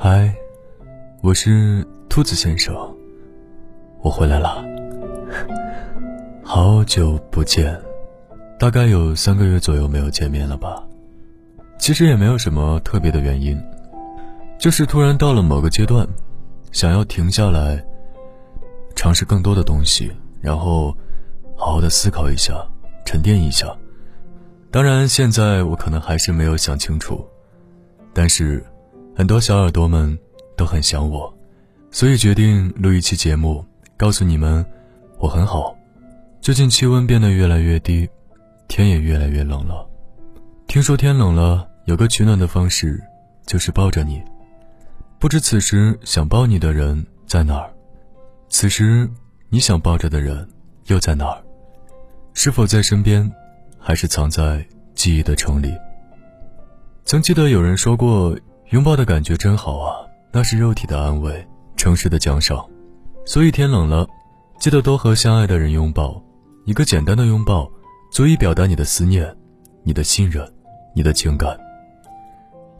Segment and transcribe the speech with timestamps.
[0.00, 0.32] 嗨，
[1.22, 2.72] 我是兔子先生，
[4.00, 4.64] 我回来了，
[6.44, 7.76] 好久不见，
[8.60, 10.80] 大概有三个月左右没有见面了吧。
[11.78, 13.60] 其实也没有什么特别的原因，
[14.56, 16.06] 就是突然到了某个阶段，
[16.70, 17.84] 想要停下来，
[18.94, 20.96] 尝试更多的东西，然后
[21.56, 22.54] 好好的思考一下，
[23.04, 23.76] 沉淀一下。
[24.70, 27.26] 当然，现在我可能还是没有想清楚，
[28.14, 28.64] 但是
[29.18, 30.16] 很多小耳朵们
[30.56, 31.34] 都很想我，
[31.90, 33.64] 所以决定录一期节目，
[33.96, 34.64] 告诉你们
[35.18, 35.76] 我很好。
[36.40, 38.08] 最近气温变得越来越低，
[38.68, 39.84] 天也越来越冷了。
[40.68, 43.02] 听说天冷了，有个取暖的方式，
[43.44, 44.22] 就是抱着你。
[45.18, 47.68] 不知此时想抱你的人在哪儿？
[48.48, 49.10] 此时
[49.48, 50.48] 你想抱着的人
[50.86, 51.42] 又在哪儿？
[52.34, 53.28] 是否在身边，
[53.80, 54.64] 还是藏在
[54.94, 55.74] 记忆的城里？
[57.04, 58.38] 曾记得有人说过，
[58.70, 59.96] 拥抱的感觉真好啊，
[60.30, 62.62] 那是肉体的安慰，诚实的奖赏。
[63.24, 64.06] 所以天冷了，
[64.60, 66.22] 记得多和相爱的人拥抱。
[66.66, 67.70] 一个简单的拥抱，
[68.12, 69.34] 足以表达你的思念，
[69.82, 70.46] 你的信任。
[70.94, 71.56] 你的情感，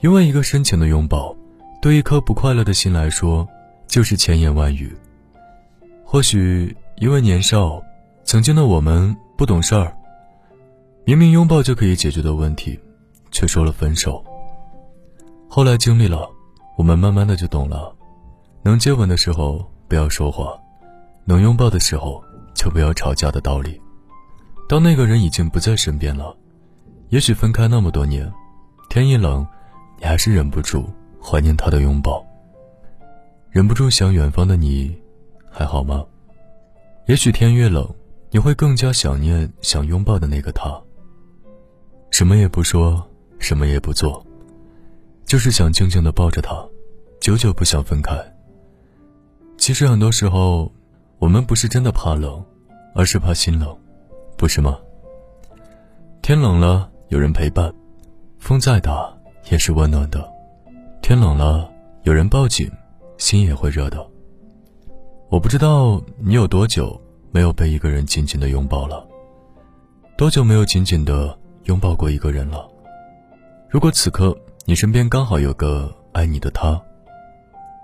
[0.01, 1.37] 因为一个深情的拥抱，
[1.81, 3.47] 对一颗不快乐的心来说，
[3.87, 4.93] 就是千言万语。
[6.05, 7.81] 或许因为年少，
[8.25, 9.97] 曾经的我们不懂事儿，
[11.05, 12.77] 明明拥抱就可以解决的问题，
[13.31, 14.25] 却说了分手。
[15.49, 16.29] 后来经历了，
[16.77, 17.93] 我们慢慢的就懂了，
[18.63, 20.57] 能接吻的时候不要说话，
[21.25, 22.23] 能拥抱的时候
[22.55, 23.81] 就不要吵架的道理。
[24.69, 26.37] 当那个人已经不在身边了。
[27.09, 28.31] 也许分开那么多年，
[28.91, 29.45] 天一冷，
[29.99, 30.85] 你还是忍不住
[31.19, 32.23] 怀念他的拥抱，
[33.51, 34.95] 忍不住想远方的你，
[35.51, 36.05] 还好吗？
[37.07, 37.89] 也许天越冷，
[38.31, 40.79] 你会更加想念想拥抱的那个他。
[42.11, 43.03] 什么也不说，
[43.39, 44.23] 什么也不做，
[45.29, 46.67] 就是想静静的抱着他，
[47.21, 48.17] 久久不想分开。
[49.59, 50.73] 其实很多时候，
[51.19, 52.43] 我们不是真的怕冷，
[52.95, 53.77] 而是怕心冷，
[54.39, 54.79] 不是吗？
[56.23, 56.91] 天冷了。
[57.11, 57.73] 有人陪伴，
[58.39, 59.11] 风再大
[59.51, 60.31] 也是温暖的。
[61.01, 61.71] 天冷了，
[62.03, 62.71] 有人抱紧，
[63.17, 64.07] 心也会热的。
[65.31, 67.01] 我不知道你有多久
[67.31, 69.07] 没有被一个人紧紧的拥抱了，
[70.19, 72.69] 多久没有紧紧的拥抱过一个人了。
[73.71, 74.37] 如果此刻
[74.69, 76.79] 你身边刚好有个爱你的他，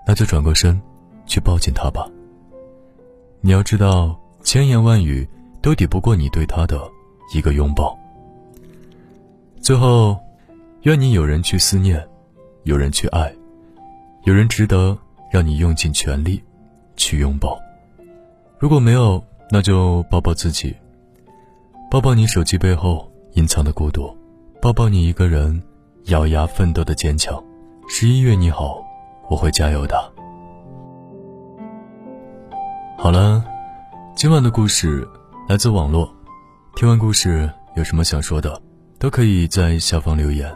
[0.05, 0.79] 那就转过身，
[1.25, 2.07] 去抱紧他吧。
[3.41, 5.27] 你要知道，千言万语
[5.63, 6.79] 都抵不过你对他的
[7.33, 7.97] 一个拥抱。
[9.59, 10.15] 最后，
[10.83, 12.07] 愿你有人去思念，
[12.65, 13.33] 有人去爱，
[14.25, 14.95] 有人值得
[15.31, 16.39] 让你用尽全力
[16.95, 17.59] 去拥抱。
[18.59, 20.75] 如果没有，那就抱抱自己，
[21.89, 24.15] 抱抱你手机背后隐藏的孤独，
[24.61, 25.59] 抱抱你一个人
[26.05, 27.43] 咬牙奋斗的坚强。
[27.87, 28.83] 十一月你好，
[29.27, 30.13] 我会加油的。
[32.95, 33.43] 好了，
[34.15, 35.07] 今晚的故事
[35.49, 36.13] 来自网络。
[36.75, 38.61] 听完故事，有什么想说的？
[38.99, 40.55] 都可以在下方留言。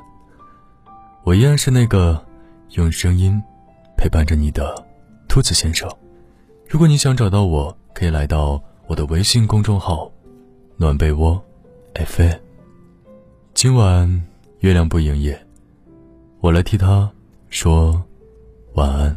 [1.23, 2.23] 我依然是那个
[2.71, 3.41] 用声音
[3.97, 4.85] 陪伴着你的
[5.27, 5.89] 兔子先生。
[6.67, 10.11] 如果你想找到我，可以来到我的微信公众号
[10.77, 11.43] “暖被窝
[11.95, 12.23] F”。
[13.55, 14.27] 今晚
[14.59, 15.41] 月亮不营业，
[16.41, 17.09] 我来替他
[17.49, 18.03] 说
[18.73, 19.15] 晚安。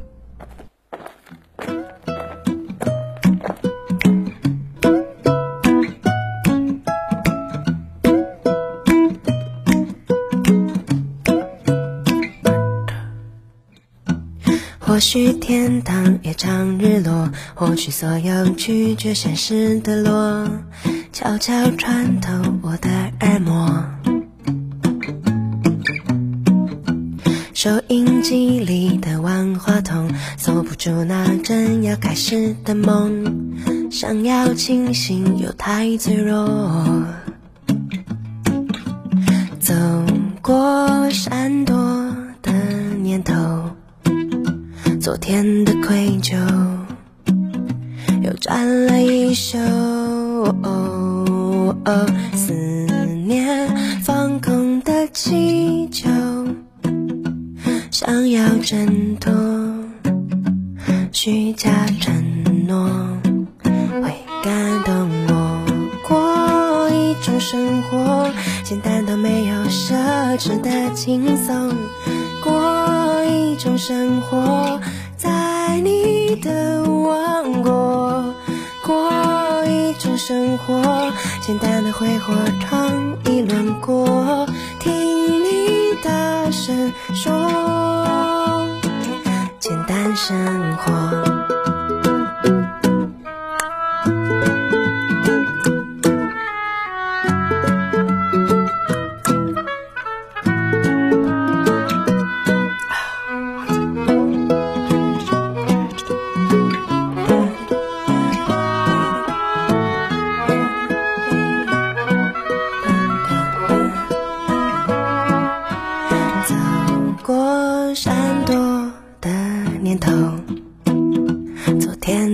[14.78, 20.48] 或许天堂也常日落，或许所有拒绝现实的落，
[21.12, 22.30] 悄悄穿透
[22.62, 22.88] 我的
[23.20, 23.91] 耳膜。
[27.62, 33.54] 收音机里的万花筒，锁不住那正要开始的梦。
[33.88, 36.44] 想要清醒又太脆弱，
[39.60, 39.72] 走
[40.40, 41.76] 过闪躲
[42.42, 42.52] 的
[43.00, 43.32] 念头。
[45.00, 46.34] 昨天的愧疚
[48.24, 49.56] 又占了一宿，
[52.34, 52.52] 思
[53.24, 56.10] 念放空的气球，
[58.42, 59.32] 要挣脱
[61.12, 62.90] 虚假承诺，
[63.62, 64.12] 会
[64.42, 65.62] 感动我。
[66.08, 68.28] 过一种生活，
[68.64, 69.94] 简单到没有奢
[70.38, 71.72] 侈的轻松。
[72.42, 74.80] 过一种生活，
[75.16, 78.34] 在你的王国。
[78.84, 81.12] 过一种生活，
[81.46, 84.48] 简单的挥霍闯一轮过，
[84.80, 84.92] 听
[85.44, 87.32] 你大声说，
[90.32, 91.31] 烟火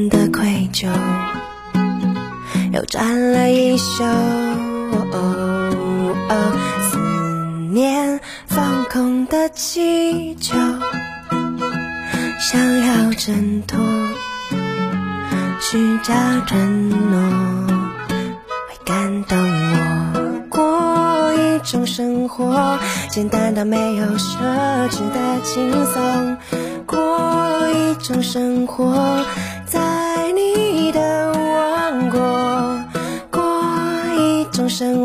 [0.08, 0.88] 的愧疚
[2.73, 4.05] 又站了一宿。
[6.90, 6.99] 思
[7.73, 10.56] 念放空的气球，
[12.38, 13.79] 想要挣脱，
[15.61, 16.14] 虚假
[16.46, 17.19] 承诺
[18.69, 19.76] 会感动我。
[20.49, 22.79] 过一种生活，
[23.11, 24.38] 简单到没有奢
[24.90, 26.37] 侈的轻松。
[26.87, 29.25] 过一种生活，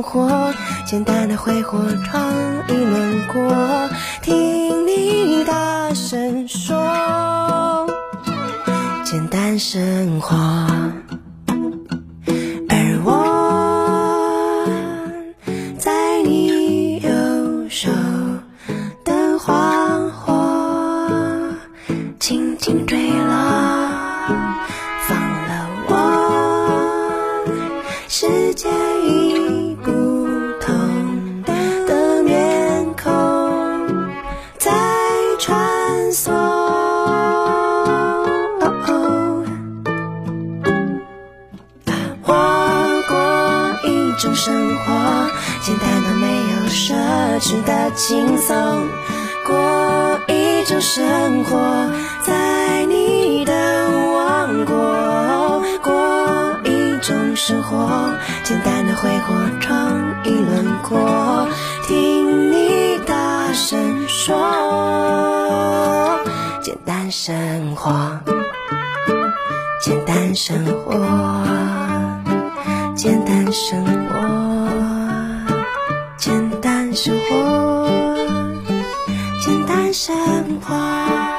[0.04, 0.54] 活，
[0.86, 2.32] 简单的挥霍，创
[2.68, 3.90] 意轮廓，
[4.22, 7.88] 听你大声说，
[9.04, 10.36] 简单生活。
[12.70, 14.68] 而我
[15.80, 17.90] 在你右手
[19.04, 21.56] 的花火，
[22.20, 23.34] 轻轻坠落，
[25.08, 25.18] 放
[25.48, 25.92] 了我，
[28.08, 28.70] 世界
[29.06, 29.43] 已
[44.36, 45.30] 生活，
[45.62, 46.94] 简单到没有奢
[47.40, 48.88] 侈的轻松。
[49.46, 51.90] 过一种生活，
[52.26, 53.54] 在你的
[54.14, 55.62] 王国。
[55.82, 58.14] 过一种生活，
[58.44, 61.48] 简单的挥霍，创意轮廓，
[61.88, 64.34] 听你大声说，
[66.62, 67.92] 简单生活。
[69.82, 70.94] 简单生活，
[72.96, 74.13] 简单生活，
[76.24, 77.86] 简单生活，
[79.44, 80.16] 简单生
[80.62, 81.33] 活。